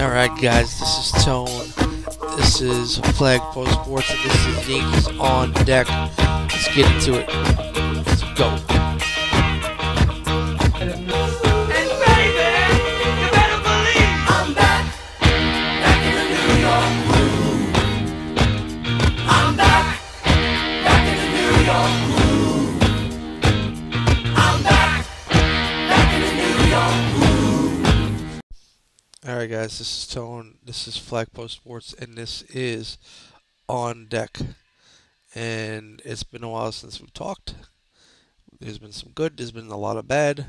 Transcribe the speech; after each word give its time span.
Alright, 0.00 0.30
guys, 0.40 0.78
this 0.78 1.12
is 1.16 1.24
Tone. 1.24 1.46
This 2.36 2.60
is 2.60 2.98
Flagpost 3.18 3.82
Sports, 3.82 4.10
and 4.12 4.30
this 4.30 4.46
is 4.46 4.68
Yankees 4.68 5.08
on 5.18 5.52
deck. 5.64 5.88
Let's 5.88 6.72
get 6.72 6.88
into 6.94 7.18
it. 7.18 7.67
Alright, 29.28 29.50
guys, 29.50 29.78
this 29.78 29.98
is 29.98 30.06
Tone. 30.06 30.54
This 30.64 30.88
is 30.88 30.96
Flagpost 30.96 31.50
Sports, 31.50 31.92
and 31.92 32.16
this 32.16 32.40
is 32.44 32.96
on 33.68 34.06
deck. 34.06 34.38
And 35.34 36.00
it's 36.02 36.22
been 36.22 36.42
a 36.42 36.48
while 36.48 36.72
since 36.72 36.98
we've 36.98 37.12
talked. 37.12 37.54
There's 38.58 38.78
been 38.78 38.92
some 38.92 39.10
good, 39.10 39.36
there's 39.36 39.52
been 39.52 39.66
a 39.66 39.76
lot 39.76 39.98
of 39.98 40.08
bad. 40.08 40.46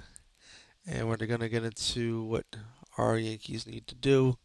And 0.87 1.09
we're 1.09 1.17
to 1.17 1.27
get 1.27 1.65
into 1.65 2.23
what 2.23 2.45
our 2.97 3.17
Yankees 3.17 3.67
need 3.67 3.85
to 3.87 3.95
do 3.95 4.37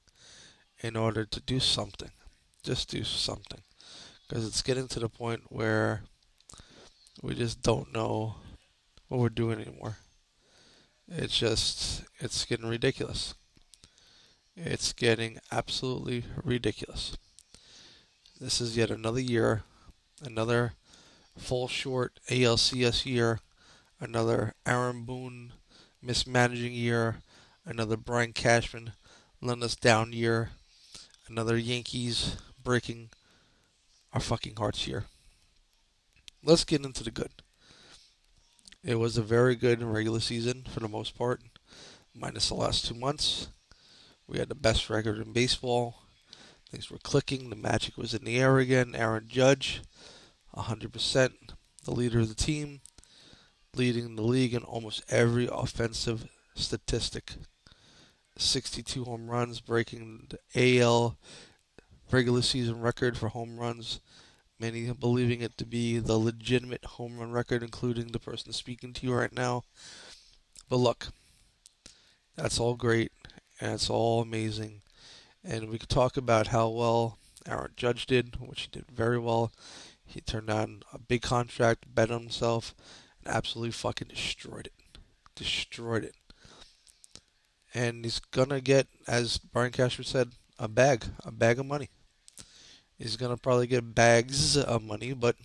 in 0.82 0.96
order 0.96 1.24
to 1.24 1.41
do 1.41 1.60
something. 1.60 2.10
Just 2.65 2.91
do 2.91 3.05
something. 3.05 3.60
Because 4.27 4.45
it's 4.45 4.62
getting 4.62 4.88
to 4.88 4.98
the 4.98 5.09
point 5.09 5.43
where 5.48 6.02
we 7.23 7.37
just 7.37 7.62
don't 7.62 7.93
know 7.93 8.35
what 9.07 9.21
we're 9.21 9.29
doing 9.29 9.60
anymore. 9.60 9.98
It's 11.07 11.38
just, 11.38 12.02
it's 12.19 12.45
getting 12.45 12.66
ridiculous. 12.66 13.35
It's 14.57 14.93
getting 14.93 15.38
absolutely 15.51 16.24
ridiculous. 16.45 17.16
This 18.41 18.61
is 18.61 18.77
yet 18.77 18.88
another 18.88 19.21
year, 19.21 19.65
another 20.23 20.74
full 21.37 21.66
short 21.66 22.21
ALCS 22.30 23.05
year, 23.05 23.41
another 23.99 24.55
Aaron 24.65 25.05
Boone 25.05 25.55
mismanaging 26.01 26.73
year, 26.73 27.16
another 27.65 27.96
Brian 27.96 28.33
Cashman 28.33 28.93
letting 29.41 29.65
us 29.65 29.74
down 29.74 30.13
year, 30.13 30.51
another 31.27 31.57
Yankees 31.57 32.37
breaking 32.63 33.11
our 34.13 34.21
fucking 34.21 34.55
hearts 34.57 34.87
year. 34.87 35.07
Let's 36.45 36.65
get 36.65 36.85
into 36.85 37.02
the 37.02 37.11
good. 37.11 37.43
It 38.85 39.01
was 39.01 39.18
a 39.18 39.23
very 39.23 39.57
good 39.57 39.83
regular 39.83 40.21
season 40.21 40.65
for 40.73 40.79
the 40.79 40.89
most 40.89 41.18
part, 41.18 41.41
minus 42.15 42.51
the 42.51 42.55
last 42.55 42.87
two 42.87 42.95
months. 42.95 43.49
We 44.27 44.39
had 44.39 44.49
the 44.49 44.55
best 44.55 44.89
record 44.89 45.19
in 45.19 45.33
baseball. 45.33 45.97
Things 46.71 46.91
were 46.91 46.99
clicking. 46.99 47.51
The 47.51 47.57
magic 47.57 47.97
was 47.97 48.15
in 48.15 48.25
the 48.25 48.39
air 48.39 48.59
again. 48.59 48.95
Aaron 48.95 49.29
Judge, 49.29 49.83
100%, 50.57 51.33
the 51.85 51.91
leader 51.91 52.21
of 52.21 52.29
the 52.29 52.35
team, 52.35 52.80
leading 53.77 54.17
the 54.17 54.23
league 54.23 54.55
in 54.55 54.63
almost 54.63 55.05
every 55.11 55.49
offensive 55.51 56.27
statistic. 56.55 57.35
62 58.37 59.05
home 59.05 59.29
runs, 59.29 59.61
breaking 59.61 60.29
the 60.30 60.80
AL 60.80 61.17
regular 62.11 62.43
season 62.43 62.80
record 62.80 63.17
for 63.17 63.29
home 63.29 63.59
runs. 63.59 64.00
Many 64.59 64.91
believing 64.93 65.41
it 65.41 65.59
to 65.59 65.67
be 65.67 65.99
the 65.99 66.17
legitimate 66.17 66.84
home 66.84 67.19
run 67.19 67.31
record, 67.31 67.62
including 67.62 68.09
the 68.09 68.19
person 68.19 68.53
speaking 68.53 68.93
to 68.95 69.06
you 69.06 69.15
right 69.15 69.33
now. 69.33 69.65
But 70.69 70.77
look, 70.77 71.09
that's 72.37 72.59
all 72.59 72.75
great 72.75 73.12
and 73.60 73.72
it's 73.72 73.91
all 73.91 74.22
amazing. 74.22 74.83
And 75.43 75.69
we 75.69 75.78
could 75.78 75.88
talk 75.88 76.16
about 76.16 76.49
how 76.49 76.69
well 76.69 77.19
Aaron 77.47 77.73
Judge 77.77 78.06
did, 78.06 78.37
which 78.41 78.62
he 78.62 78.69
did 78.71 78.91
very 78.91 79.19
well. 79.19 79.53
He 80.05 80.21
turned 80.21 80.47
down 80.47 80.83
a 80.93 80.99
big 80.99 81.23
contract, 81.23 81.95
bet 81.95 82.11
on 82.11 82.23
himself, 82.23 82.75
and 83.25 83.34
absolutely 83.34 83.73
fucking 83.73 84.09
destroyed 84.09 84.67
it. 84.67 84.99
Destroyed 85.34 86.05
it. 86.05 86.15
And 87.75 88.05
he's 88.05 88.21
gonna 88.21 88.61
get, 88.61 88.87
as 89.06 89.39
Brian 89.39 89.73
Cashman 89.73 90.07
said, 90.07 90.31
a 90.59 90.69
bag, 90.69 91.05
a 91.25 91.33
bag 91.33 91.59
of 91.59 91.67
money. 91.67 91.91
He's 92.97 93.17
gonna 93.17 93.37
probably 93.37 93.67
get 93.67 93.95
bags 93.95 94.57
of 94.57 94.83
money, 94.83 95.12
but 95.12 95.37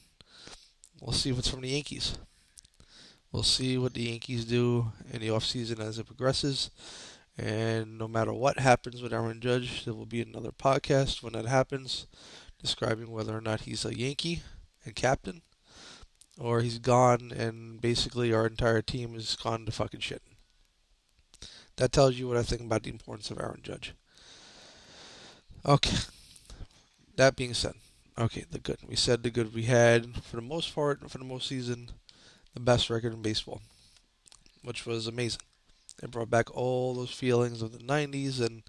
we'll 1.01 1.13
see 1.13 1.31
what's 1.31 1.49
from 1.49 1.61
the 1.61 1.69
Yankees. 1.69 2.17
We'll 3.31 3.43
see 3.43 3.77
what 3.77 3.93
the 3.93 4.03
Yankees 4.03 4.45
do 4.45 4.91
in 5.11 5.21
the 5.21 5.27
offseason 5.27 5.79
as 5.79 5.99
it 5.99 6.05
progresses. 6.05 6.69
And 7.39 7.97
no 7.97 8.09
matter 8.09 8.33
what 8.33 8.59
happens 8.59 9.01
with 9.01 9.13
Aaron 9.13 9.39
Judge, 9.39 9.85
there 9.85 9.93
will 9.93 10.05
be 10.05 10.21
another 10.21 10.51
podcast 10.51 11.23
when 11.23 11.31
that 11.33 11.45
happens, 11.45 12.05
describing 12.61 13.11
whether 13.11 13.35
or 13.35 13.39
not 13.39 13.61
he's 13.61 13.85
a 13.85 13.97
Yankee 13.97 14.41
and 14.83 14.93
captain, 14.93 15.41
or 16.37 16.59
he's 16.59 16.79
gone 16.79 17.31
and 17.31 17.79
basically 17.79 18.33
our 18.33 18.45
entire 18.45 18.81
team 18.81 19.15
is 19.15 19.37
gone 19.41 19.65
to 19.65 19.71
fucking 19.71 20.01
shit. 20.01 20.21
That 21.77 21.93
tells 21.93 22.15
you 22.15 22.27
what 22.27 22.35
I 22.35 22.43
think 22.43 22.59
about 22.59 22.83
the 22.83 22.89
importance 22.89 23.31
of 23.31 23.39
Aaron 23.39 23.61
Judge. 23.63 23.93
Okay. 25.65 25.95
That 27.15 27.37
being 27.37 27.53
said, 27.53 27.75
okay, 28.17 28.43
the 28.51 28.59
good. 28.59 28.79
We 28.85 28.97
said 28.97 29.23
the 29.23 29.29
good 29.29 29.53
we 29.53 29.63
had, 29.63 30.23
for 30.23 30.35
the 30.35 30.41
most 30.41 30.75
part, 30.75 31.09
for 31.09 31.17
the 31.19 31.23
most 31.23 31.47
season, 31.47 31.91
the 32.53 32.59
best 32.59 32.89
record 32.89 33.13
in 33.13 33.21
baseball, 33.21 33.61
which 34.61 34.85
was 34.85 35.07
amazing. 35.07 35.39
It 36.01 36.11
brought 36.11 36.29
back 36.29 36.55
all 36.55 36.93
those 36.93 37.11
feelings 37.11 37.61
of 37.61 37.71
the 37.71 37.79
90s, 37.79 38.39
and 38.39 38.63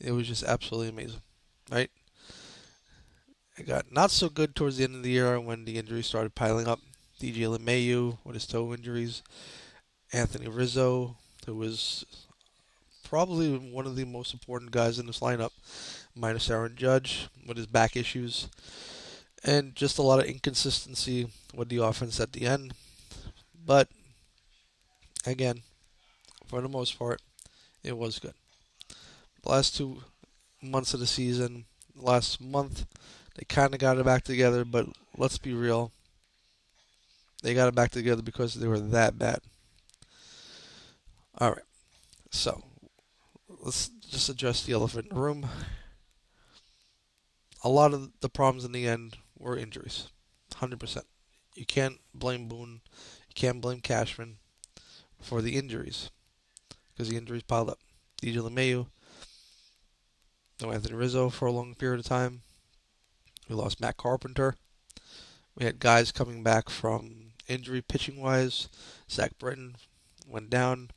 it 0.00 0.12
was 0.12 0.26
just 0.26 0.42
absolutely 0.42 0.88
amazing, 0.88 1.22
right? 1.70 1.90
It 3.56 3.66
got 3.66 3.92
not 3.92 4.10
so 4.10 4.28
good 4.28 4.54
towards 4.54 4.78
the 4.78 4.84
end 4.84 4.96
of 4.96 5.02
the 5.02 5.10
year 5.10 5.38
when 5.38 5.64
the 5.64 5.78
injuries 5.78 6.06
started 6.06 6.34
piling 6.34 6.66
up. 6.66 6.80
DJ 7.20 7.56
LeMahieu 7.56 8.18
with 8.24 8.34
his 8.34 8.46
toe 8.46 8.74
injuries, 8.74 9.22
Anthony 10.12 10.48
Rizzo, 10.48 11.16
who 11.46 11.54
was 11.54 12.04
probably 13.08 13.56
one 13.56 13.86
of 13.86 13.94
the 13.94 14.04
most 14.04 14.32
important 14.32 14.72
guys 14.72 14.98
in 14.98 15.06
this 15.06 15.20
lineup, 15.20 15.52
minus 16.16 16.50
Aaron 16.50 16.74
Judge 16.74 17.28
with 17.46 17.56
his 17.56 17.66
back 17.66 17.96
issues, 17.96 18.48
and 19.44 19.76
just 19.76 19.98
a 19.98 20.02
lot 20.02 20.18
of 20.18 20.24
inconsistency 20.24 21.28
with 21.54 21.68
the 21.68 21.76
offense 21.76 22.18
at 22.18 22.32
the 22.32 22.46
end. 22.46 22.74
But 23.64 23.88
again, 25.26 25.62
for 26.52 26.60
the 26.60 26.68
most 26.68 26.98
part, 26.98 27.22
it 27.82 27.96
was 27.96 28.18
good. 28.18 28.34
The 29.42 29.48
last 29.48 29.74
two 29.74 30.02
months 30.60 30.92
of 30.92 31.00
the 31.00 31.06
season, 31.06 31.64
last 31.96 32.42
month, 32.42 32.84
they 33.34 33.46
kind 33.48 33.72
of 33.72 33.80
got 33.80 33.96
it 33.96 34.04
back 34.04 34.22
together, 34.22 34.62
but 34.62 34.86
let's 35.16 35.38
be 35.38 35.54
real. 35.54 35.92
They 37.42 37.54
got 37.54 37.68
it 37.68 37.74
back 37.74 37.90
together 37.90 38.20
because 38.20 38.52
they 38.52 38.66
were 38.66 38.78
that 38.78 39.18
bad. 39.18 39.38
All 41.38 41.52
right. 41.52 41.64
So, 42.30 42.62
let's 43.48 43.88
just 43.88 44.28
address 44.28 44.62
the 44.62 44.74
elephant 44.74 45.06
in 45.08 45.16
the 45.16 45.22
room. 45.22 45.48
A 47.64 47.70
lot 47.70 47.94
of 47.94 48.10
the 48.20 48.28
problems 48.28 48.66
in 48.66 48.72
the 48.72 48.86
end 48.86 49.16
were 49.38 49.56
injuries. 49.56 50.10
100%. 50.56 51.04
You 51.54 51.64
can't 51.64 51.96
blame 52.12 52.46
Boone. 52.46 52.82
You 53.30 53.34
can't 53.34 53.62
blame 53.62 53.80
Cashman 53.80 54.36
for 55.18 55.40
the 55.40 55.56
injuries 55.56 56.10
because 57.02 57.10
the 57.10 57.18
injuries 57.18 57.42
piled 57.42 57.68
up. 57.68 57.80
DJ 58.22 58.36
LeMahieu, 58.36 58.86
no 60.60 60.70
Anthony 60.70 60.94
Rizzo 60.94 61.30
for 61.30 61.46
a 61.46 61.50
long 61.50 61.74
period 61.74 61.98
of 61.98 62.06
time. 62.06 62.42
We 63.48 63.56
lost 63.56 63.80
Matt 63.80 63.96
Carpenter. 63.96 64.54
We 65.56 65.64
had 65.64 65.80
guys 65.80 66.12
coming 66.12 66.44
back 66.44 66.70
from 66.70 67.32
injury 67.48 67.82
pitching 67.82 68.20
wise. 68.20 68.68
Zach 69.10 69.36
Britton 69.36 69.74
went 70.28 70.48
down. 70.48 70.90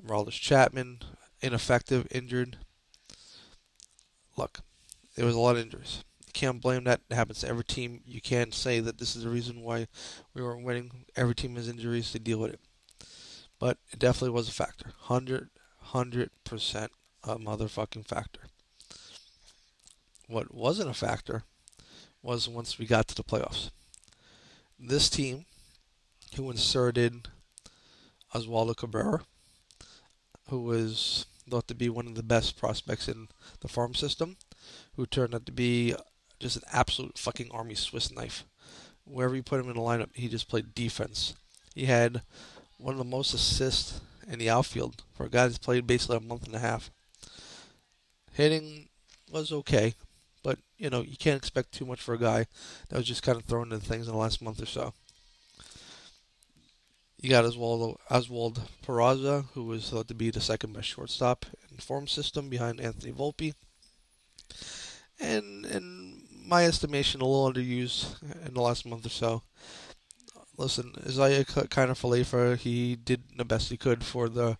Roldis 0.00 0.40
Chapman, 0.40 1.00
ineffective, 1.40 2.06
injured. 2.12 2.58
Look, 4.36 4.60
there 5.16 5.26
was 5.26 5.34
a 5.34 5.40
lot 5.40 5.56
of 5.56 5.62
injuries. 5.62 6.04
You 6.24 6.32
can't 6.32 6.62
blame 6.62 6.84
that. 6.84 7.00
It 7.10 7.16
happens 7.16 7.40
to 7.40 7.48
every 7.48 7.64
team. 7.64 8.00
You 8.06 8.20
can't 8.20 8.54
say 8.54 8.78
that 8.78 8.98
this 8.98 9.16
is 9.16 9.24
the 9.24 9.28
reason 9.28 9.62
why 9.62 9.88
we 10.34 10.42
weren't 10.42 10.64
winning. 10.64 11.06
Every 11.16 11.34
team 11.34 11.56
has 11.56 11.68
injuries 11.68 12.12
to 12.12 12.20
deal 12.20 12.38
with 12.38 12.52
it. 12.52 12.60
But 13.64 13.78
it 13.90 13.98
definitely 13.98 14.34
was 14.34 14.46
a 14.46 14.52
factor. 14.52 14.92
100, 15.06 15.48
100% 15.94 16.88
a 17.22 17.36
motherfucking 17.36 18.06
factor. 18.06 18.42
What 20.28 20.54
wasn't 20.54 20.90
a 20.90 20.92
factor 20.92 21.44
was 22.22 22.46
once 22.46 22.78
we 22.78 22.84
got 22.84 23.08
to 23.08 23.14
the 23.14 23.24
playoffs. 23.24 23.70
This 24.78 25.08
team, 25.08 25.46
who 26.36 26.50
inserted 26.50 27.28
Oswaldo 28.34 28.76
Cabrera, 28.76 29.22
who 30.50 30.60
was 30.60 31.24
thought 31.48 31.66
to 31.68 31.74
be 31.74 31.88
one 31.88 32.06
of 32.06 32.16
the 32.16 32.22
best 32.22 32.58
prospects 32.58 33.08
in 33.08 33.28
the 33.60 33.68
farm 33.68 33.94
system, 33.94 34.36
who 34.96 35.06
turned 35.06 35.34
out 35.34 35.46
to 35.46 35.52
be 35.52 35.94
just 36.38 36.56
an 36.56 36.64
absolute 36.70 37.16
fucking 37.16 37.50
army 37.50 37.74
Swiss 37.74 38.12
knife. 38.12 38.44
Wherever 39.04 39.34
you 39.34 39.42
put 39.42 39.58
him 39.58 39.70
in 39.70 39.76
the 39.76 39.80
lineup, 39.80 40.10
he 40.12 40.28
just 40.28 40.50
played 40.50 40.74
defense. 40.74 41.32
He 41.74 41.86
had 41.86 42.20
one 42.78 42.94
of 42.94 42.98
the 42.98 43.04
most 43.04 43.34
assists 43.34 44.00
in 44.26 44.38
the 44.38 44.50
outfield 44.50 45.02
for 45.12 45.26
a 45.26 45.30
guy 45.30 45.46
that's 45.46 45.58
played 45.58 45.86
basically 45.86 46.16
a 46.16 46.20
month 46.20 46.46
and 46.46 46.54
a 46.54 46.60
half. 46.60 46.90
Hitting 48.32 48.88
was 49.30 49.52
okay, 49.52 49.94
but 50.42 50.58
you 50.76 50.90
know 50.90 51.02
you 51.02 51.16
can't 51.16 51.36
expect 51.36 51.72
too 51.72 51.86
much 51.86 52.00
for 52.00 52.14
a 52.14 52.18
guy 52.18 52.46
that 52.88 52.96
was 52.96 53.06
just 53.06 53.22
kind 53.22 53.38
of 53.38 53.44
thrown 53.44 53.72
into 53.72 53.84
things 53.84 54.06
in 54.06 54.12
the 54.12 54.18
last 54.18 54.42
month 54.42 54.62
or 54.62 54.66
so. 54.66 54.92
You 57.20 57.30
got 57.30 57.44
Oswaldo 57.44 57.96
Oswald 58.10 58.60
Peraza, 58.84 59.46
who 59.54 59.64
was 59.64 59.88
thought 59.88 60.08
to 60.08 60.14
be 60.14 60.30
the 60.30 60.40
second 60.40 60.74
best 60.74 60.88
shortstop 60.88 61.46
in 61.70 61.78
form 61.78 62.06
system 62.06 62.50
behind 62.50 62.80
Anthony 62.80 63.12
Volpe, 63.12 63.54
and 65.18 65.64
in 65.64 66.22
my 66.46 66.66
estimation, 66.66 67.20
a 67.20 67.24
little 67.24 67.50
underused 67.50 68.22
in 68.46 68.54
the 68.54 68.60
last 68.60 68.84
month 68.84 69.06
or 69.06 69.10
so. 69.10 69.42
Listen, 70.56 70.92
Isiah 71.04 71.44
Kiner-Falefa, 71.44 72.56
he 72.58 72.96
did 72.96 73.22
the 73.36 73.44
best 73.44 73.70
he 73.70 73.76
could 73.76 74.04
for 74.04 74.28
the 74.28 74.56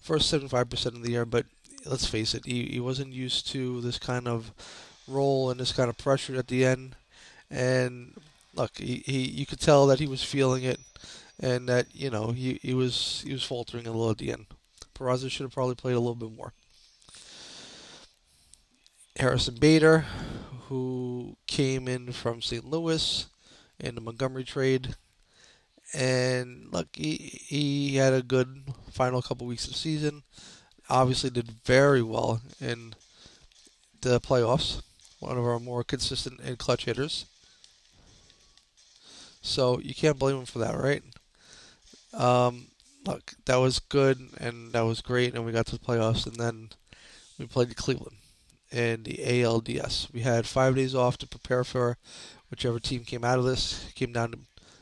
first 0.00 0.32
75% 0.32 0.86
of 0.86 1.02
the 1.02 1.12
year, 1.12 1.24
but 1.24 1.46
let's 1.84 2.06
face 2.06 2.34
it, 2.34 2.44
he, 2.44 2.64
he 2.64 2.80
wasn't 2.80 3.12
used 3.12 3.46
to 3.48 3.80
this 3.80 3.98
kind 3.98 4.26
of 4.26 4.52
role 5.06 5.50
and 5.50 5.60
this 5.60 5.72
kind 5.72 5.88
of 5.88 5.96
pressure 5.96 6.36
at 6.36 6.48
the 6.48 6.64
end. 6.64 6.96
And 7.50 8.14
look, 8.54 8.78
he, 8.78 9.02
he 9.06 9.18
you 9.18 9.46
could 9.46 9.60
tell 9.60 9.86
that 9.86 10.00
he 10.00 10.06
was 10.06 10.22
feeling 10.22 10.64
it, 10.64 10.80
and 11.38 11.68
that 11.68 11.86
you 11.92 12.10
know 12.10 12.32
he, 12.32 12.58
he 12.62 12.74
was 12.74 13.22
he 13.24 13.32
was 13.32 13.44
faltering 13.44 13.86
a 13.86 13.90
little 13.90 14.10
at 14.10 14.18
the 14.18 14.32
end. 14.32 14.46
Peraza 14.94 15.30
should 15.30 15.44
have 15.44 15.54
probably 15.54 15.74
played 15.74 15.94
a 15.94 16.00
little 16.00 16.14
bit 16.14 16.32
more. 16.32 16.52
Harrison 19.16 19.54
Bader, 19.54 20.04
who 20.68 21.36
came 21.46 21.88
in 21.88 22.12
from 22.12 22.42
St. 22.42 22.64
Louis 22.64 23.26
in 23.78 23.94
the 23.94 24.00
Montgomery 24.00 24.44
trade, 24.44 24.94
and 25.96 26.68
look, 26.70 26.88
he 26.94 27.40
he 27.46 27.96
had 27.96 28.12
a 28.12 28.22
good 28.22 28.62
final 28.90 29.22
couple 29.22 29.46
weeks 29.46 29.66
of 29.66 29.74
season. 29.74 30.22
Obviously, 30.90 31.30
did 31.30 31.50
very 31.64 32.02
well 32.02 32.42
in 32.60 32.94
the 34.02 34.20
playoffs. 34.20 34.82
One 35.20 35.38
of 35.38 35.44
our 35.44 35.58
more 35.58 35.82
consistent 35.82 36.40
and 36.40 36.58
clutch 36.58 36.84
hitters. 36.84 37.24
So 39.40 39.80
you 39.80 39.94
can't 39.94 40.18
blame 40.18 40.38
him 40.38 40.44
for 40.44 40.58
that, 40.58 40.76
right? 40.76 41.02
Um, 42.12 42.66
look, 43.06 43.32
that 43.46 43.56
was 43.56 43.78
good 43.78 44.18
and 44.38 44.72
that 44.72 44.82
was 44.82 45.00
great, 45.00 45.34
and 45.34 45.46
we 45.46 45.52
got 45.52 45.66
to 45.66 45.78
the 45.78 45.84
playoffs, 45.84 46.26
and 46.26 46.36
then 46.36 46.70
we 47.38 47.46
played 47.46 47.74
Cleveland 47.74 48.16
in 48.70 49.04
the 49.04 49.18
ALDS. 49.24 50.12
We 50.12 50.20
had 50.20 50.46
five 50.46 50.76
days 50.76 50.94
off 50.94 51.16
to 51.18 51.26
prepare 51.26 51.64
for 51.64 51.96
whichever 52.50 52.78
team 52.78 53.04
came 53.04 53.24
out 53.24 53.38
of 53.38 53.44
this. 53.44 53.90
Came 53.94 54.12
down 54.12 54.32
to 54.32 54.38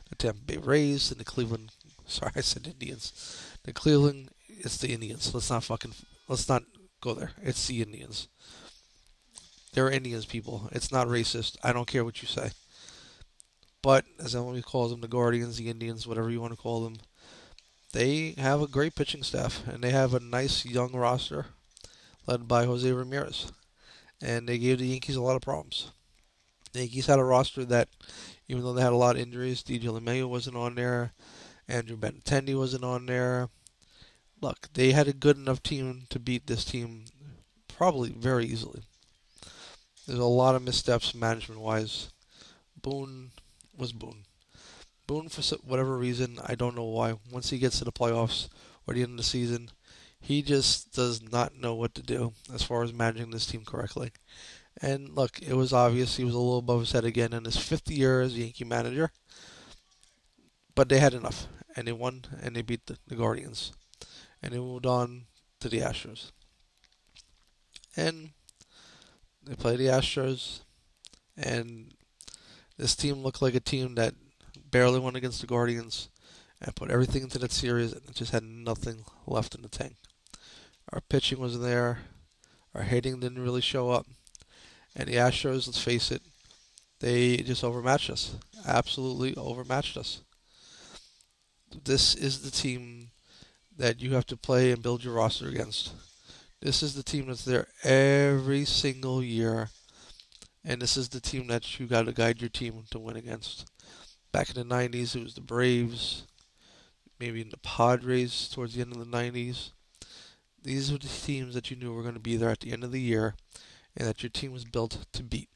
the 0.09 0.15
Tampa 0.15 0.41
Bay 0.41 0.57
Rays 0.57 1.11
and 1.11 1.19
the 1.19 1.25
Cleveland. 1.25 1.71
Sorry, 2.05 2.31
I 2.35 2.41
said 2.41 2.67
Indians. 2.67 3.57
The 3.63 3.73
Cleveland. 3.73 4.29
It's 4.47 4.77
the 4.77 4.89
Indians. 4.89 5.33
Let's 5.33 5.49
not 5.49 5.63
fucking. 5.63 5.93
Let's 6.27 6.47
not 6.47 6.63
go 7.01 7.13
there. 7.13 7.31
It's 7.41 7.67
the 7.67 7.81
Indians. 7.81 8.27
They're 9.73 9.91
Indians, 9.91 10.25
people. 10.25 10.69
It's 10.71 10.91
not 10.91 11.07
racist. 11.07 11.57
I 11.61 11.73
don't 11.73 11.87
care 11.87 12.05
what 12.05 12.21
you 12.21 12.27
say. 12.27 12.51
But 13.81 14.05
as 14.23 14.33
everyone 14.33 14.61
calls 14.63 14.89
them, 14.89 15.01
the 15.01 15.07
Guardians, 15.07 15.57
the 15.57 15.69
Indians, 15.69 16.07
whatever 16.07 16.31
you 16.31 16.41
want 16.41 16.53
to 16.53 16.59
call 16.59 16.83
them, 16.83 16.95
they 17.93 18.33
have 18.37 18.61
a 18.61 18.67
great 18.67 18.95
pitching 18.95 19.21
staff 19.21 19.65
and 19.67 19.83
they 19.83 19.91
have 19.91 20.13
a 20.13 20.19
nice 20.19 20.65
young 20.65 20.93
roster 20.93 21.47
led 22.25 22.47
by 22.47 22.65
Jose 22.65 22.91
Ramirez. 22.91 23.51
And 24.21 24.49
they 24.49 24.57
gave 24.57 24.79
the 24.79 24.87
Yankees 24.87 25.17
a 25.17 25.21
lot 25.21 25.35
of 25.35 25.41
problems. 25.41 25.91
The 26.73 26.79
Yankees 26.79 27.05
had 27.05 27.19
a 27.19 27.23
roster 27.23 27.63
that, 27.65 27.89
even 28.47 28.63
though 28.63 28.73
they 28.73 28.81
had 28.81 28.93
a 28.93 28.97
lot 28.97 29.15
of 29.15 29.21
injuries, 29.21 29.63
DJ 29.63 29.83
LeMahieu 29.83 30.29
wasn't 30.29 30.55
on 30.55 30.75
there, 30.75 31.13
Andrew 31.67 31.97
Benintendi 31.97 32.57
wasn't 32.57 32.83
on 32.83 33.05
there. 33.05 33.49
Look, 34.41 34.69
they 34.73 34.91
had 34.91 35.07
a 35.07 35.13
good 35.13 35.37
enough 35.37 35.63
team 35.63 36.03
to 36.09 36.19
beat 36.19 36.47
this 36.47 36.65
team 36.65 37.05
probably 37.67 38.09
very 38.09 38.45
easily. 38.45 38.83
There's 40.05 40.19
a 40.19 40.25
lot 40.25 40.55
of 40.55 40.61
missteps 40.61 41.15
management 41.15 41.61
wise. 41.61 42.09
Boone 42.79 43.31
was 43.75 43.91
Boone. 43.91 44.25
Boone, 45.07 45.29
for 45.29 45.41
whatever 45.57 45.97
reason, 45.97 46.39
I 46.45 46.55
don't 46.55 46.75
know 46.75 46.83
why, 46.83 47.15
once 47.31 47.49
he 47.49 47.57
gets 47.57 47.79
to 47.79 47.85
the 47.85 47.91
playoffs 47.91 48.49
or 48.85 48.93
the 48.93 49.01
end 49.01 49.11
of 49.11 49.17
the 49.17 49.23
season, 49.23 49.69
he 50.19 50.41
just 50.41 50.93
does 50.93 51.21
not 51.21 51.55
know 51.55 51.75
what 51.75 51.93
to 51.95 52.01
do 52.01 52.33
as 52.53 52.63
far 52.63 52.83
as 52.83 52.93
managing 52.93 53.31
this 53.31 53.45
team 53.45 53.63
correctly. 53.65 54.11
And 54.81 55.15
look, 55.15 55.41
it 55.41 55.53
was 55.53 55.71
obvious 55.71 56.17
he 56.17 56.25
was 56.25 56.33
a 56.33 56.37
little 56.37 56.59
above 56.59 56.81
his 56.81 56.91
head 56.91 57.05
again 57.05 57.33
in 57.33 57.45
his 57.45 57.57
fifth 57.57 57.89
year 57.89 58.21
as 58.21 58.37
Yankee 58.37 58.65
manager. 58.65 59.11
But 60.75 60.89
they 60.89 60.99
had 60.99 61.13
enough, 61.13 61.47
and 61.75 61.87
they 61.87 61.93
won, 61.93 62.25
and 62.41 62.55
they 62.55 62.61
beat 62.61 62.85
the, 62.85 62.97
the 63.07 63.15
Guardians, 63.15 63.71
and 64.43 64.53
they 64.53 64.57
moved 64.57 64.85
on 64.85 65.23
to 65.61 65.69
the 65.69 65.79
Astros. 65.79 66.31
And 67.95 68.31
they 69.45 69.55
played 69.55 69.79
the 69.79 69.87
Astros, 69.87 70.59
and 71.37 71.93
this 72.77 72.95
team 72.95 73.23
looked 73.23 73.41
like 73.41 73.55
a 73.55 73.61
team 73.61 73.95
that 73.95 74.15
barely 74.69 74.99
won 74.99 75.15
against 75.15 75.39
the 75.39 75.47
Guardians 75.47 76.09
and 76.61 76.75
put 76.75 76.91
everything 76.91 77.23
into 77.23 77.39
that 77.39 77.51
series 77.53 77.93
and 77.93 78.13
just 78.13 78.31
had 78.31 78.43
nothing 78.43 79.05
left 79.25 79.55
in 79.55 79.61
the 79.61 79.69
tank. 79.69 79.95
Our 80.91 80.99
pitching 80.99 81.39
was 81.39 81.61
there, 81.61 81.99
our 82.73 82.83
hitting 82.83 83.21
didn't 83.21 83.41
really 83.41 83.61
show 83.61 83.91
up, 83.91 84.07
and 84.95 85.09
the 85.09 85.15
Astros, 85.15 85.67
let's 85.67 85.81
face 85.81 86.11
it, 86.11 86.21
they 86.99 87.37
just 87.37 87.63
overmatched 87.63 88.09
us. 88.09 88.35
Absolutely 88.65 89.35
overmatched 89.35 89.97
us. 89.97 90.21
This 91.83 92.15
is 92.15 92.41
the 92.41 92.51
team 92.51 93.09
that 93.77 94.01
you 94.01 94.13
have 94.13 94.25
to 94.27 94.37
play 94.37 94.71
and 94.71 94.81
build 94.81 95.03
your 95.03 95.15
roster 95.15 95.49
against. 95.49 95.91
This 96.61 96.81
is 96.81 96.95
the 96.95 97.03
team 97.03 97.27
that's 97.27 97.43
there 97.43 97.67
every 97.83 98.63
single 98.63 99.21
year. 99.21 99.69
And 100.63 100.81
this 100.81 100.95
is 100.95 101.09
the 101.09 101.19
team 101.19 101.47
that 101.47 101.79
you 101.79 101.85
got 101.85 102.05
to 102.05 102.13
guide 102.13 102.41
your 102.41 102.49
team 102.49 102.85
to 102.91 102.99
win 102.99 103.17
against. 103.17 103.69
Back 104.31 104.49
in 104.49 104.55
the 104.55 104.75
90s, 104.75 105.15
it 105.15 105.23
was 105.23 105.35
the 105.35 105.41
Braves, 105.41 106.23
maybe 107.19 107.41
in 107.41 107.49
the 107.49 107.57
Padres 107.57 108.49
towards 108.49 108.73
the 108.73 108.81
end 108.81 108.93
of 108.93 108.99
the 108.99 109.05
90s. 109.17 109.71
These 110.63 110.91
were 110.91 110.97
the 110.97 111.07
teams 111.07 111.53
that 111.53 111.69
you 111.69 111.77
knew 111.77 111.93
were 111.93 112.01
going 112.01 112.15
to 112.15 112.19
be 112.19 112.37
there 112.37 112.49
at 112.49 112.61
the 112.61 112.71
end 112.71 112.83
of 112.83 112.91
the 112.91 113.01
year 113.01 113.35
and 113.95 114.07
that 114.07 114.23
your 114.23 114.29
team 114.29 114.51
was 114.51 114.65
built 114.65 115.05
to 115.13 115.23
beat. 115.23 115.49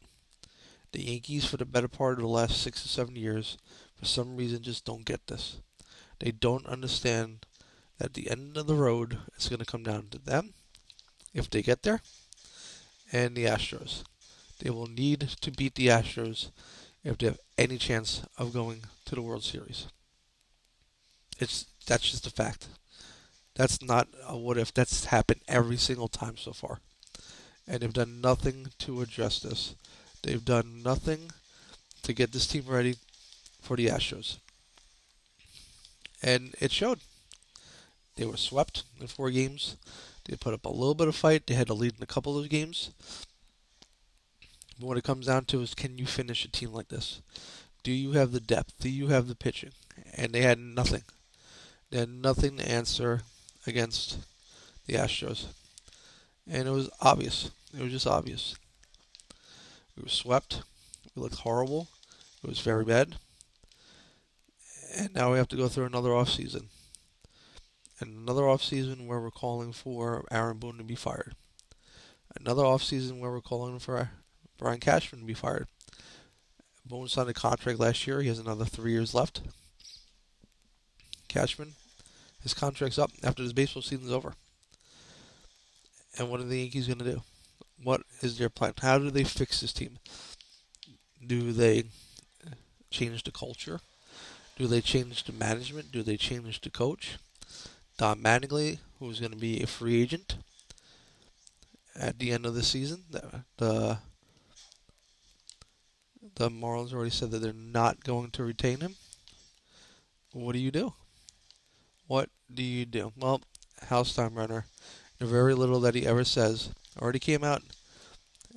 The 0.91 1.03
Yankees, 1.03 1.45
for 1.45 1.57
the 1.57 1.65
better 1.65 1.87
part 1.87 2.13
of 2.13 2.21
the 2.21 2.27
last 2.27 2.61
six 2.61 2.83
or 2.83 2.87
seven 2.87 3.15
years, 3.15 3.57
for 3.95 4.05
some 4.05 4.35
reason 4.35 4.63
just 4.63 4.85
don't 4.85 5.05
get 5.05 5.27
this. 5.27 5.57
They 6.19 6.31
don't 6.31 6.65
understand 6.65 7.45
that 7.97 8.05
at 8.05 8.13
the 8.13 8.29
end 8.31 8.57
of 8.57 8.67
the 8.67 8.75
road, 8.75 9.19
it's 9.35 9.49
going 9.49 9.59
to 9.59 9.65
come 9.65 9.83
down 9.83 10.07
to 10.11 10.17
them 10.17 10.53
if 11.33 11.49
they 11.49 11.61
get 11.61 11.83
there, 11.83 12.01
and 13.11 13.35
the 13.35 13.45
Astros. 13.45 14.03
They 14.59 14.69
will 14.69 14.87
need 14.87 15.21
to 15.41 15.51
beat 15.51 15.75
the 15.75 15.87
Astros 15.87 16.49
if 17.03 17.17
they 17.17 17.27
have 17.27 17.39
any 17.57 17.77
chance 17.77 18.23
of 18.37 18.53
going 18.53 18.83
to 19.05 19.15
the 19.15 19.21
World 19.21 19.43
Series. 19.43 19.87
It's 21.39 21.65
that's 21.85 22.09
just 22.09 22.27
a 22.27 22.31
fact. 22.31 22.67
That's 23.55 23.81
not 23.81 24.07
a 24.27 24.37
what 24.37 24.57
if. 24.57 24.73
That's 24.73 25.05
happened 25.05 25.41
every 25.47 25.77
single 25.77 26.07
time 26.07 26.37
so 26.37 26.51
far, 26.51 26.79
and 27.69 27.79
they've 27.79 27.93
done 27.93 28.19
nothing 28.19 28.67
to 28.79 29.01
address 29.01 29.39
this. 29.39 29.75
They've 30.23 30.43
done 30.43 30.81
nothing 30.83 31.31
to 32.03 32.13
get 32.13 32.31
this 32.31 32.47
team 32.47 32.63
ready 32.67 32.95
for 33.61 33.77
the 33.77 33.87
Astros, 33.87 34.37
and 36.21 36.55
it 36.59 36.71
showed. 36.71 36.99
They 38.15 38.25
were 38.25 38.35
swept 38.35 38.83
in 38.99 39.07
four 39.07 39.31
games. 39.31 39.77
They 40.25 40.35
put 40.35 40.53
up 40.53 40.65
a 40.65 40.69
little 40.69 40.93
bit 40.93 41.07
of 41.07 41.15
fight. 41.15 41.47
They 41.47 41.53
had 41.53 41.67
to 41.67 41.73
lead 41.73 41.93
in 41.95 42.03
a 42.03 42.07
couple 42.07 42.37
of 42.37 42.49
games. 42.49 42.91
But 44.77 44.87
what 44.87 44.97
it 44.97 45.05
comes 45.05 45.27
down 45.27 45.45
to 45.45 45.61
is 45.61 45.73
can 45.73 45.97
you 45.97 46.05
finish 46.05 46.43
a 46.43 46.51
team 46.51 46.73
like 46.73 46.89
this? 46.89 47.21
Do 47.81 47.93
you 47.93 48.11
have 48.13 48.33
the 48.33 48.41
depth? 48.41 48.73
Do 48.81 48.89
you 48.89 49.07
have 49.07 49.27
the 49.27 49.35
pitching? 49.35 49.71
And 50.15 50.33
they 50.33 50.41
had 50.41 50.59
nothing. 50.59 51.03
They 51.91 51.99
had 51.99 52.09
nothing 52.09 52.57
to 52.57 52.69
answer 52.69 53.21
against 53.65 54.17
the 54.85 54.95
Astros. 54.95 55.45
And 56.45 56.67
it 56.67 56.71
was 56.71 56.89
obvious. 56.99 57.51
It 57.77 57.83
was 57.83 57.91
just 57.91 58.07
obvious. 58.07 58.55
We 59.95 60.03
were 60.03 60.09
swept. 60.09 60.63
We 61.15 61.21
looked 61.21 61.39
horrible. 61.39 61.87
It 62.43 62.47
was 62.47 62.59
very 62.59 62.85
bad. 62.85 63.15
And 64.95 65.13
now 65.13 65.31
we 65.31 65.37
have 65.37 65.47
to 65.49 65.57
go 65.57 65.67
through 65.67 65.85
another 65.85 66.13
off 66.13 66.29
season 66.29 66.69
and 67.99 68.17
another 68.17 68.43
offseason 68.43 69.05
where 69.07 69.19
we're 69.19 69.31
calling 69.31 69.73
for 69.73 70.25
Aaron 70.31 70.57
Boone 70.57 70.77
to 70.77 70.83
be 70.83 70.95
fired. 70.95 71.35
Another 72.39 72.63
offseason 72.63 73.19
where 73.19 73.31
we're 73.31 73.41
calling 73.41 73.79
for 73.79 74.11
Brian 74.57 74.79
Cashman 74.79 75.21
to 75.21 75.27
be 75.27 75.33
fired. 75.33 75.67
Boone 76.85 77.07
signed 77.07 77.29
a 77.29 77.33
contract 77.33 77.79
last 77.79 78.07
year. 78.07 78.21
He 78.21 78.29
has 78.29 78.39
another 78.39 78.65
three 78.65 78.91
years 78.91 79.13
left. 79.13 79.41
Cashman, 81.27 81.73
his 82.41 82.53
contract's 82.53 82.97
up 82.97 83.11
after 83.23 83.43
this 83.43 83.53
baseball 83.53 83.83
season's 83.83 84.11
over. 84.11 84.33
And 86.17 86.29
what 86.29 86.39
are 86.39 86.43
the 86.43 86.59
Yankees 86.59 86.87
going 86.87 86.99
to 86.99 87.05
do? 87.05 87.21
What 87.81 88.01
is 88.21 88.37
their 88.37 88.49
plan? 88.49 88.73
How 88.81 88.97
do 88.97 89.09
they 89.09 89.23
fix 89.23 89.61
this 89.61 89.73
team? 89.73 89.99
Do 91.25 91.51
they 91.51 91.83
change 92.91 93.23
the 93.23 93.31
culture? 93.31 93.79
Do 94.57 94.67
they 94.67 94.81
change 94.81 95.23
the 95.23 95.31
management? 95.31 95.91
Do 95.91 96.03
they 96.03 96.17
change 96.17 96.61
the 96.61 96.69
coach? 96.69 97.17
Don 97.97 98.21
Mattingly, 98.21 98.79
who's 98.99 99.19
going 99.19 99.31
to 99.31 99.37
be 99.37 99.61
a 99.61 99.67
free 99.67 100.01
agent, 100.01 100.37
at 101.95 102.19
the 102.19 102.31
end 102.31 102.45
of 102.45 102.55
the 102.55 102.63
season, 102.63 103.03
the 103.09 103.43
the, 103.57 103.97
the 106.35 106.49
Marlins 106.49 106.93
already 106.93 107.09
said 107.09 107.31
that 107.31 107.39
they're 107.39 107.53
not 107.53 108.03
going 108.03 108.31
to 108.31 108.43
retain 108.43 108.79
him. 108.79 108.95
What 110.31 110.53
do 110.53 110.59
you 110.59 110.71
do? 110.71 110.93
What 112.07 112.29
do 112.53 112.63
you 112.63 112.85
do? 112.85 113.11
Well, 113.17 113.41
Hal 113.87 114.03
Steinbrenner, 114.03 114.63
the 115.19 115.25
very 115.25 115.53
little 115.53 115.79
that 115.81 115.95
he 115.95 116.05
ever 116.05 116.23
says, 116.23 116.69
already 117.01 117.19
came 117.19 117.43
out 117.43 117.61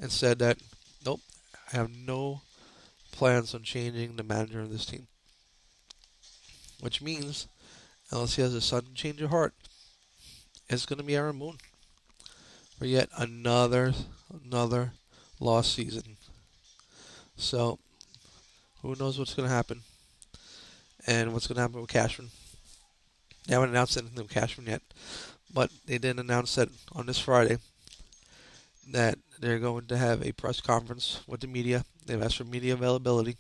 and 0.01 0.11
said 0.11 0.39
that, 0.41 0.59
nope, 1.05 1.21
I 1.73 1.77
have 1.77 1.91
no 1.91 2.43
plans 3.13 3.55
on 3.55 3.63
changing 3.63 4.17
the 4.17 4.23
manager 4.23 4.61
of 4.61 4.71
this 4.71 4.87
team. 4.87 5.07
Which 6.81 7.01
means, 7.01 7.47
unless 8.11 8.37
he 8.37 8.43
has 8.43 8.55
a 8.55 8.61
sudden 8.61 8.95
change 8.95 9.23
of 9.23 9.31
heart, 9.31 9.55
it's 10.69 10.87
going 10.87 10.99
to 10.99 11.05
be 11.05 11.17
Aaron 11.17 11.37
Moon 11.37 11.59
for 12.79 12.87
yet 12.87 13.09
another 13.17 13.93
another 14.45 14.93
lost 15.39 15.75
season. 15.75 16.17
So, 17.37 17.79
who 18.81 18.97
knows 18.99 19.19
what's 19.19 19.35
going 19.35 19.49
to 19.49 19.55
happen 19.55 19.83
and 21.07 21.33
what's 21.33 21.47
going 21.47 21.57
to 21.57 21.63
happen 21.63 21.81
with 21.81 21.91
Cashman. 21.91 22.31
They 23.47 23.55
haven't 23.55 23.71
announced 23.71 23.97
anything 23.97 24.23
with 24.23 24.33
Cashman 24.33 24.67
yet, 24.67 24.83
but 25.53 25.71
they 25.87 25.99
did 25.99 26.19
announce 26.19 26.55
that 26.55 26.69
on 26.93 27.07
this 27.07 27.19
Friday 27.19 27.59
that 28.93 29.19
they're 29.41 29.59
going 29.59 29.87
to 29.87 29.97
have 29.97 30.25
a 30.25 30.33
press 30.33 30.61
conference 30.61 31.21
with 31.27 31.41
the 31.41 31.47
media. 31.47 31.85
They've 32.07 32.23
asked 32.23 32.37
for 32.37 32.45
media 32.45 32.75
availability. 32.75 33.37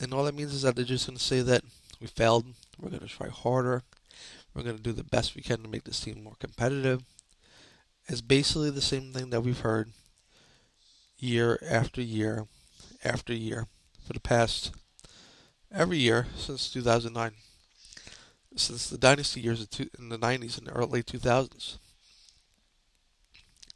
And 0.00 0.12
all 0.12 0.24
that 0.24 0.34
means 0.34 0.52
is 0.52 0.62
that 0.62 0.76
they're 0.76 0.84
just 0.84 1.06
going 1.06 1.16
to 1.16 1.22
say 1.22 1.40
that 1.42 1.62
we 2.00 2.06
failed. 2.06 2.46
We're 2.78 2.90
going 2.90 3.00
to 3.00 3.08
try 3.08 3.28
harder. 3.28 3.82
We're 4.54 4.62
going 4.62 4.76
to 4.76 4.82
do 4.82 4.92
the 4.92 5.04
best 5.04 5.34
we 5.34 5.42
can 5.42 5.62
to 5.62 5.68
make 5.68 5.84
this 5.84 6.00
team 6.00 6.24
more 6.24 6.36
competitive. 6.38 7.02
It's 8.08 8.20
basically 8.20 8.70
the 8.70 8.80
same 8.80 9.12
thing 9.12 9.30
that 9.30 9.42
we've 9.42 9.60
heard 9.60 9.90
year 11.18 11.58
after 11.68 12.00
year 12.00 12.46
after 13.04 13.32
year 13.32 13.66
for 14.06 14.12
the 14.12 14.20
past 14.20 14.72
every 15.72 15.98
year 15.98 16.26
since 16.36 16.70
2009, 16.70 17.32
since 18.54 18.88
the 18.88 18.98
dynasty 18.98 19.40
years 19.40 19.66
in 19.98 20.08
the 20.08 20.18
90s 20.18 20.58
and 20.58 20.66
the 20.66 20.72
early 20.72 21.02
2000s. 21.02 21.78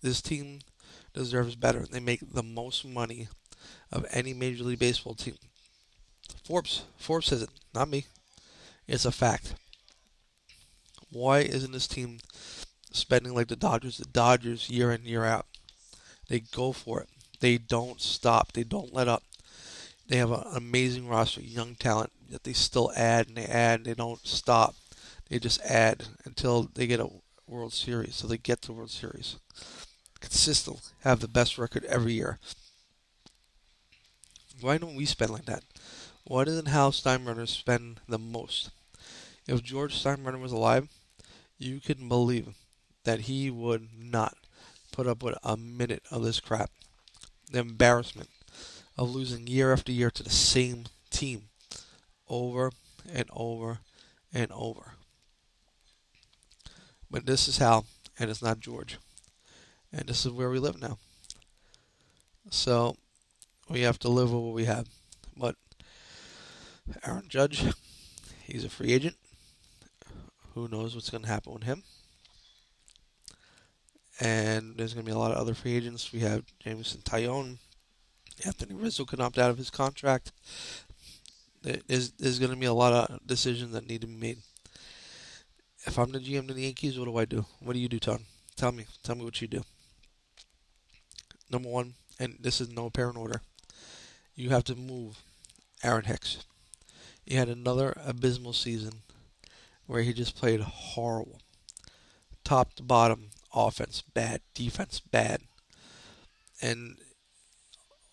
This 0.03 0.23
team 0.23 0.61
deserves 1.13 1.57
better. 1.57 1.87
They 1.91 2.01
make 2.01 2.33
the 2.33 2.43
most 2.43 2.85
money 2.85 3.29
of 3.93 4.07
any 4.11 4.33
Major 4.33 4.65
League 4.65 4.79
Baseball 4.79 5.15
team. 5.15 5.37
Forbes, 6.45 6.85
Forbes 6.97 7.27
says 7.27 7.43
it, 7.43 7.51
not 7.75 7.89
me. 7.89 8.07
It's 8.87 9.05
a 9.05 9.13
fact. 9.13 9.55
Why 11.13 11.41
isn't 11.41 11.73
this 11.73 11.89
team 11.89 12.19
spending 12.93 13.35
like 13.35 13.49
the 13.49 13.57
Dodgers? 13.57 13.99
The 13.99 14.07
Dodgers 14.07 14.71
year 14.71 14.93
in 14.93 15.05
year 15.05 15.25
out, 15.25 15.47
they 16.29 16.41
go 16.41 16.73
for 16.73 17.01
it. 17.01 17.09
They 17.41 17.59
don't 17.59 18.01
stop. 18.01 18.53
They 18.53 18.65
don't 18.65 18.95
let 18.95 19.09
up. 19.09 19.23
They 20.07 20.17
have 20.17 20.31
an 20.31 20.45
amazing 20.55 21.09
roster, 21.09 21.41
young 21.41 21.75
talent 21.75 22.13
that 22.31 22.45
they 22.45 22.53
still 22.53 22.93
add 22.97 23.29
and 23.29 23.37
they 23.37 23.47
add. 23.47 23.81
And 23.81 23.87
they 23.87 23.95
don't 23.95 24.27
stop. 24.27 24.75
They 25.29 25.39
just 25.39 25.61
add 25.63 26.05
until 26.25 26.69
they 26.75 26.87
get 26.87 27.01
a 27.01 27.09
World 27.47 27.73
Series. 27.73 28.17
So 28.17 28.27
they 28.27 28.39
get 28.39 28.63
to 28.63 28.73
World 28.73 28.91
Series. 28.91 29.37
Consistently 30.21 30.83
have 31.01 31.21
the 31.21 31.29
best 31.29 31.59
record 31.59 31.85
every 31.87 32.13
year. 32.13 32.39
Why 34.61 34.79
don't 34.79 34.97
we 34.97 35.07
spend 35.07 35.31
like 35.31 35.47
that? 35.47 35.65
Why 36.25 36.45
doesn't 36.45 36.69
Hal 36.69 36.93
Steinbrenner 36.93 37.49
spend 37.49 38.01
the 38.09 38.19
most? 38.19 38.71
If 39.47 39.63
George 39.63 39.95
Steinbrenner 39.95 40.41
was 40.41 40.53
alive, 40.53 40.89
you 41.59 41.81
can 41.81 42.09
believe 42.09 42.55
that 43.05 43.21
he 43.21 43.51
would 43.51 43.89
not 43.99 44.37
put 44.93 45.07
up 45.07 45.23
with 45.23 45.37
a 45.43 45.57
minute 45.57 46.03
of 46.11 46.23
this 46.23 46.41
crap. 46.41 46.71
The 47.51 47.61
embarrassment 47.61 48.29
of 48.97 49.15
losing 49.15 49.47
year 49.47 49.73
after 49.73 49.93
year 49.93 50.11
to 50.11 50.23
the 50.23 50.31
same 50.31 50.85
team 51.11 51.49
over 52.29 52.71
and 53.13 53.29
over 53.33 53.79
and 54.33 54.53
over. 54.53 54.93
But 57.11 57.27
this 57.27 57.49
is 57.49 57.59
Hal, 57.59 57.87
and 58.19 58.31
it's 58.31 58.43
not 58.43 58.61
George. 58.61 58.99
And 59.93 60.07
this 60.07 60.25
is 60.25 60.33
where 60.33 60.51
we 60.51 60.59
live 60.59 60.81
now. 60.81 60.99
So 62.51 62.97
we 63.69 63.83
have 63.83 63.99
to 64.01 64.09
live 64.09 64.33
with 64.33 64.43
what 64.43 64.55
we 64.55 64.65
have. 64.65 64.89
But 65.37 65.57
Aaron 67.05 67.29
Judge, 67.29 67.65
he's 68.45 68.65
a 68.65 68.69
free 68.69 68.93
agent. 68.93 69.17
Who 70.55 70.69
knows 70.69 70.95
what's 70.95 71.11
going 71.11 71.23
to 71.23 71.29
happen 71.29 71.53
with 71.53 71.63
him? 71.65 71.83
And 74.21 74.77
there's 74.77 74.93
going 74.93 75.07
to 75.07 75.11
be 75.11 75.15
a 75.15 75.19
lot 75.19 75.31
of 75.31 75.39
other 75.39 75.55
free 75.55 75.75
agents. 75.77 76.13
We 76.13 76.21
have 76.21 76.45
Jameson 76.59 77.01
Taillon. 77.03 77.59
Anthony 78.45 78.75
Rizzo 78.75 79.05
can 79.05 79.21
opt 79.21 79.39
out 79.39 79.51
of 79.51 79.59
his 79.59 79.71
contract. 79.71 80.33
There's, 81.63 82.13
there's 82.13 82.39
going 82.39 82.51
to 82.51 82.57
be 82.57 82.67
a 82.67 82.73
lot 82.73 82.93
of 82.93 83.27
decisions 83.27 83.73
that 83.73 83.87
need 83.87 84.01
to 84.01 84.07
be 84.07 84.17
made. 84.17 84.39
If 85.87 85.99
I'm 85.99 86.13
the 86.13 86.19
GM 86.19 86.49
of 86.49 86.57
the 86.57 86.63
Yankees, 86.63 86.99
what 86.99 87.07
do 87.07 87.17
I 87.17 87.25
do? 87.25 87.45
What 87.61 87.75
do 87.75 87.79
you 87.79 87.89
do, 87.89 87.99
Tom? 87.99 88.21
Tell 88.57 88.73
me. 88.73 88.87
Tell 89.03 89.15
me 89.15 89.25
what 89.25 89.41
you 89.41 89.49
do. 89.49 89.63
Number 91.51 91.69
one, 91.69 91.95
and 92.19 92.37
this 92.41 92.61
is 92.61 92.71
no 92.71 92.87
apparent 92.87 93.17
order, 93.17 93.43
you 94.35 94.51
have 94.51 94.65
to 94.65 94.75
move 94.75 95.23
Aaron 95.83 96.05
Hicks. 96.05 96.45
He 97.25 97.35
had 97.35 97.49
another 97.49 97.95
abysmal 98.05 98.53
season 98.53 99.03
where 99.87 100.03
he 100.03 100.13
just 100.13 100.37
played 100.37 100.61
horrible. 100.61 101.41
Top 102.45 102.75
to 102.75 102.83
bottom, 102.83 103.31
offense 103.55 104.03
bad, 104.15 104.41
defense 104.55 105.01
bad. 105.01 105.43
And 106.63 106.97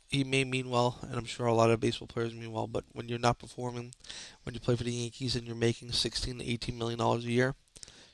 he 0.09 0.23
may 0.23 0.43
mean 0.43 0.69
well, 0.69 0.97
and 1.01 1.15
I'm 1.15 1.25
sure 1.25 1.47
a 1.47 1.53
lot 1.53 1.69
of 1.69 1.79
baseball 1.79 2.07
players 2.07 2.33
mean 2.33 2.51
well, 2.51 2.67
but 2.67 2.85
when 2.93 3.09
you're 3.09 3.19
not 3.19 3.39
performing, 3.39 3.93
when 4.43 4.53
you 4.53 4.59
play 4.59 4.75
for 4.75 4.83
the 4.83 4.91
Yankees 4.91 5.35
and 5.35 5.45
you're 5.45 5.55
making 5.55 5.91
16 5.91 6.39
to 6.39 6.49
18 6.49 6.77
million 6.77 6.99
dollars 6.99 7.25
a 7.25 7.31
year, 7.31 7.55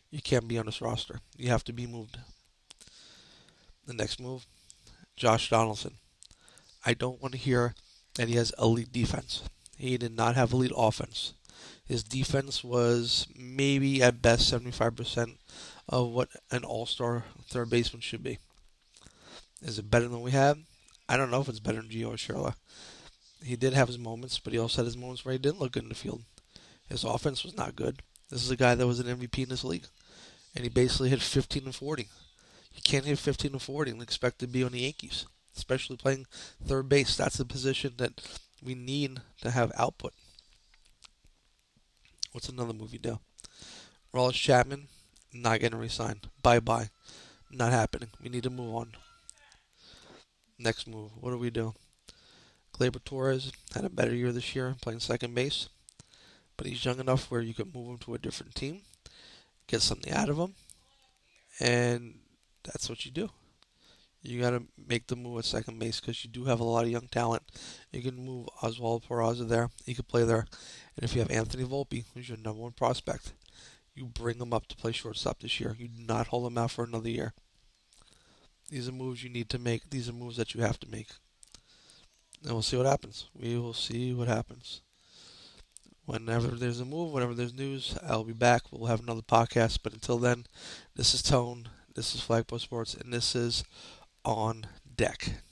you 0.09 0.21
can't 0.21 0.47
be 0.47 0.57
on 0.57 0.65
this 0.65 0.81
roster. 0.81 1.19
You 1.37 1.49
have 1.49 1.63
to 1.65 1.73
be 1.73 1.87
moved. 1.87 2.17
The 3.85 3.93
next 3.93 4.19
move, 4.19 4.45
Josh 5.15 5.49
Donaldson. 5.49 5.95
I 6.85 6.93
don't 6.93 7.21
want 7.21 7.33
to 7.33 7.39
hear 7.39 7.75
that 8.15 8.27
he 8.27 8.35
has 8.35 8.53
elite 8.59 8.91
defense. 8.91 9.43
He 9.77 9.97
did 9.97 10.15
not 10.15 10.35
have 10.35 10.53
elite 10.53 10.71
offense. 10.75 11.33
His 11.85 12.03
defense 12.03 12.63
was 12.63 13.27
maybe 13.37 14.01
at 14.01 14.21
best 14.21 14.51
75% 14.51 15.37
of 15.89 16.09
what 16.09 16.29
an 16.51 16.63
all 16.63 16.85
star 16.85 17.25
third 17.47 17.69
baseman 17.69 18.01
should 18.01 18.23
be. 18.23 18.39
Is 19.61 19.79
it 19.79 19.91
better 19.91 20.07
than 20.07 20.21
we 20.21 20.31
have? 20.31 20.57
I 21.07 21.17
don't 21.17 21.31
know 21.31 21.41
if 21.41 21.49
it's 21.49 21.59
better 21.59 21.81
than 21.81 21.89
Gio 21.89 22.13
Urshela. 22.13 22.55
He 23.43 23.55
did 23.55 23.73
have 23.73 23.87
his 23.87 23.99
moments, 23.99 24.39
but 24.39 24.53
he 24.53 24.59
also 24.59 24.81
had 24.81 24.85
his 24.85 24.97
moments 24.97 25.25
where 25.25 25.33
he 25.33 25.37
didn't 25.37 25.59
look 25.59 25.73
good 25.73 25.83
in 25.83 25.89
the 25.89 25.95
field. 25.95 26.23
His 26.87 27.03
offense 27.03 27.43
was 27.43 27.57
not 27.57 27.75
good. 27.75 28.01
This 28.29 28.43
is 28.43 28.51
a 28.51 28.55
guy 28.55 28.75
that 28.75 28.87
was 28.87 28.99
an 28.99 29.17
MVP 29.17 29.43
in 29.43 29.49
this 29.49 29.63
league, 29.63 29.85
and 30.55 30.63
he 30.63 30.69
basically 30.69 31.09
hit 31.09 31.21
15 31.21 31.65
and 31.65 31.75
40. 31.75 32.07
You 32.73 32.81
can't 32.83 33.05
hit 33.05 33.19
15 33.19 33.51
to 33.51 33.59
40 33.59 33.91
and 33.91 34.01
expect 34.01 34.39
to 34.39 34.47
be 34.47 34.63
on 34.63 34.71
the 34.71 34.81
Yankees, 34.81 35.25
especially 35.55 35.97
playing 35.97 36.25
third 36.65 36.89
base. 36.89 37.15
That's 37.15 37.37
the 37.37 37.45
position 37.45 37.93
that 37.97 38.21
we 38.63 38.75
need 38.75 39.21
to 39.41 39.51
have 39.51 39.71
output. 39.77 40.13
What's 42.31 42.49
another 42.49 42.73
movie 42.73 42.97
do? 42.97 43.19
Aroldis 44.13 44.33
Chapman, 44.33 44.87
not 45.33 45.59
getting 45.59 45.77
re-signed. 45.77 46.29
Bye 46.41 46.59
bye. 46.59 46.89
Not 47.51 47.71
happening. 47.71 48.09
We 48.21 48.29
need 48.29 48.43
to 48.43 48.49
move 48.49 48.73
on. 48.75 48.93
Next 50.57 50.87
move. 50.87 51.11
What 51.19 51.31
do 51.31 51.37
we 51.37 51.51
do? 51.51 51.73
Gleyber 52.73 53.03
Torres 53.03 53.51
had 53.75 53.85
a 53.85 53.89
better 53.89 54.15
year 54.15 54.31
this 54.31 54.55
year 54.55 54.75
playing 54.81 54.99
second 54.99 55.35
base, 55.35 55.69
but 56.57 56.65
he's 56.65 56.83
young 56.83 56.99
enough 56.99 57.29
where 57.29 57.41
you 57.41 57.53
could 57.53 57.73
move 57.73 57.89
him 57.89 57.97
to 57.99 58.15
a 58.15 58.19
different 58.19 58.55
team, 58.55 58.81
get 59.67 59.81
something 59.81 60.11
out 60.11 60.29
of 60.29 60.37
him, 60.37 60.55
and 61.59 62.15
that's 62.63 62.89
what 62.89 63.05
you 63.05 63.11
do. 63.11 63.29
You 64.21 64.39
got 64.39 64.51
to 64.51 64.63
make 64.87 65.07
the 65.07 65.17
move 65.17 65.39
at 65.39 65.45
second 65.45 65.79
base 65.79 65.99
because 65.99 66.23
you 66.23 66.29
do 66.29 66.45
have 66.45 66.61
a 66.61 66.63
lot 66.63 66.85
of 66.85 66.91
young 66.91 67.09
talent. 67.11 67.43
You 67.91 68.01
can 68.01 68.25
move 68.25 68.47
Oswald 68.61 69.03
Peraza 69.03 69.47
there. 69.47 69.69
He 69.85 69.93
could 69.93 70.07
play 70.07 70.23
there. 70.23 70.45
And 70.95 71.03
if 71.03 71.13
you 71.13 71.19
have 71.19 71.29
Anthony 71.29 71.65
Volpe, 71.65 72.05
who's 72.13 72.29
your 72.29 72.37
number 72.37 72.61
one 72.61 72.71
prospect, 72.71 73.33
you 73.93 74.05
bring 74.05 74.39
him 74.39 74.53
up 74.53 74.67
to 74.67 74.77
play 74.77 74.93
shortstop 74.93 75.41
this 75.41 75.59
year. 75.59 75.75
You 75.77 75.89
do 75.89 76.03
not 76.05 76.27
hold 76.27 76.47
him 76.47 76.57
out 76.57 76.71
for 76.71 76.85
another 76.85 77.09
year. 77.09 77.33
These 78.69 78.87
are 78.87 78.93
moves 78.93 79.23
you 79.23 79.29
need 79.29 79.49
to 79.49 79.59
make. 79.59 79.89
These 79.89 80.07
are 80.07 80.13
moves 80.13 80.37
that 80.37 80.55
you 80.55 80.61
have 80.61 80.79
to 80.79 80.89
make. 80.89 81.09
And 82.43 82.53
we'll 82.53 82.61
see 82.61 82.77
what 82.77 82.85
happens. 82.85 83.27
We 83.33 83.57
will 83.57 83.73
see 83.73 84.13
what 84.13 84.29
happens. 84.29 84.81
Whenever 86.05 86.47
there's 86.47 86.79
a 86.79 86.85
move, 86.85 87.11
whenever 87.11 87.33
there's 87.33 87.53
news, 87.53 87.97
I'll 88.01 88.23
be 88.23 88.33
back. 88.33 88.63
We'll 88.71 88.89
have 88.89 89.01
another 89.01 89.21
podcast. 89.21 89.79
But 89.83 89.93
until 89.93 90.17
then, 90.17 90.45
this 90.95 91.13
is 91.13 91.21
Tone. 91.21 91.69
This 91.95 92.15
is 92.15 92.21
Flagpost 92.21 92.61
Sports, 92.61 92.95
and 92.95 93.13
this 93.13 93.35
is 93.35 93.63
On 94.25 94.65
Deck. 94.95 95.43